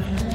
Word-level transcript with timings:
Mm-hmm. 0.00 0.29